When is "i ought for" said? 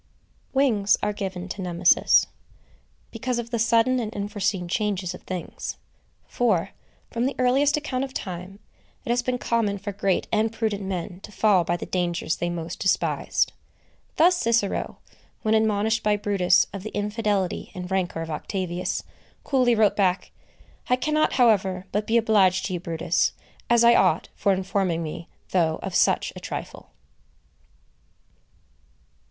23.83-24.51